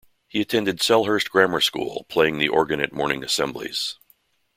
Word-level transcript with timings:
He 0.27 0.41
attended 0.41 0.79
Selhurst 0.79 1.29
Grammar 1.29 1.61
School, 1.61 2.07
playing 2.09 2.39
the 2.39 2.47
organ 2.49 2.79
at 2.79 2.91
morning 2.91 3.23
assemblies. 3.23 3.99